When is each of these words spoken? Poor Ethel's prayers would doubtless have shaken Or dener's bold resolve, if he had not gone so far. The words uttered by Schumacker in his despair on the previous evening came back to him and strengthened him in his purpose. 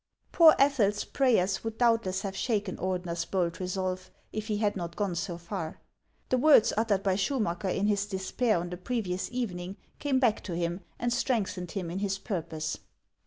Poor 0.31 0.55
Ethel's 0.57 1.03
prayers 1.03 1.63
would 1.63 1.77
doubtless 1.77 2.21
have 2.23 2.35
shaken 2.35 2.75
Or 2.79 2.97
dener's 2.97 3.23
bold 3.23 3.59
resolve, 3.59 4.09
if 4.33 4.47
he 4.47 4.57
had 4.57 4.75
not 4.75 4.95
gone 4.95 5.13
so 5.13 5.37
far. 5.37 5.79
The 6.29 6.39
words 6.39 6.73
uttered 6.75 7.03
by 7.03 7.13
Schumacker 7.15 7.69
in 7.69 7.85
his 7.85 8.07
despair 8.07 8.57
on 8.57 8.71
the 8.71 8.77
previous 8.77 9.31
evening 9.31 9.77
came 9.99 10.17
back 10.17 10.41
to 10.45 10.55
him 10.55 10.81
and 10.97 11.13
strengthened 11.13 11.73
him 11.73 11.91
in 11.91 11.99
his 11.99 12.17
purpose. 12.17 12.79